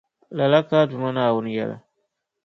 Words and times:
Lala 0.37 0.59
ka 0.67 0.75
a 0.81 0.87
Duuma 0.89 1.09
Naawuni 1.13 1.51
yεli. 1.57 1.77